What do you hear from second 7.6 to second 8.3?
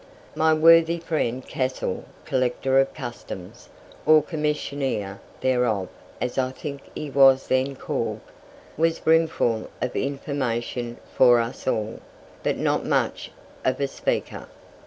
called),